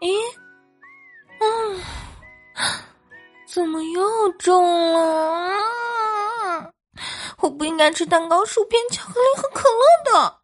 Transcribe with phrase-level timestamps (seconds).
[0.00, 0.16] 咦，
[1.40, 1.80] 嗯，
[3.46, 6.72] 怎么又重了？
[7.38, 10.40] 我不应该吃蛋糕、薯片、巧克力和可乐的。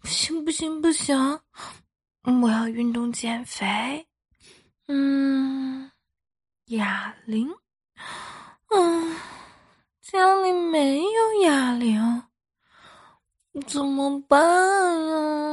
[0.00, 1.40] 不行，不行，不行！
[2.42, 4.06] 我要运动减肥。
[4.88, 5.90] 嗯，
[6.66, 7.54] 哑铃。
[8.70, 9.16] 嗯，
[10.00, 12.22] 家里没有哑铃，
[13.66, 15.49] 怎么办啊？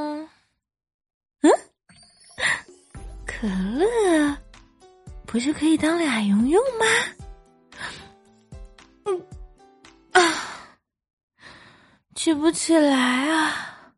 [3.39, 4.35] 可乐
[5.27, 6.85] 不是可以当俩用用吗？
[9.05, 9.27] 嗯
[10.13, 10.19] 啊，
[12.15, 13.93] 举不起来啊！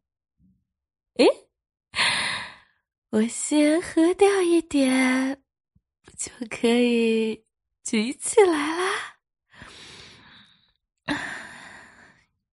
[1.16, 1.26] 诶，
[3.12, 5.42] 我先喝掉一点，
[6.18, 7.42] 就可以
[7.86, 9.16] 举起来啦？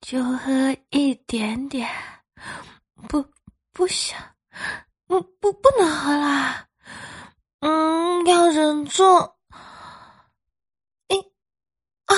[0.01, 1.91] 就喝一点点，
[3.09, 3.27] 不
[3.73, 4.17] 不行，
[5.09, 6.66] 不，不不能喝啦，
[8.37, 9.03] 要忍住。
[11.09, 11.17] 哎，
[12.05, 12.15] 啊，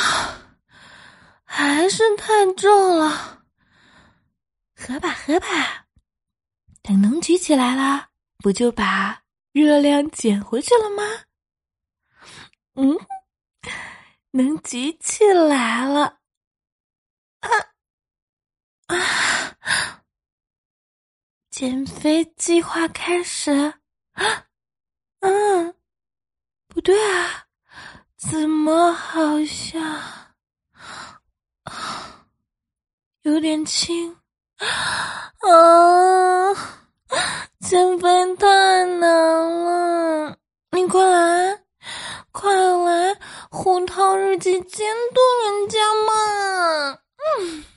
[1.44, 3.44] 还是太重了，
[4.74, 5.86] 喝吧喝吧，
[6.82, 11.04] 等能举起来了，不就把热量减回去了吗？
[12.74, 12.98] 嗯，
[14.32, 16.18] 能举起来了，
[17.38, 17.48] 啊
[18.86, 20.02] 啊！
[21.50, 23.52] 减肥计划开始，
[24.12, 24.47] 啊，
[26.88, 27.44] 对啊
[28.16, 29.78] 怎么好像
[33.24, 34.16] 有点轻。
[34.56, 34.68] 啊
[37.60, 40.38] 减肥太难了。
[40.70, 41.60] 你快来
[42.32, 43.14] 快来
[43.50, 46.98] 胡桃日记监督人家嘛。
[47.38, 47.67] 嗯。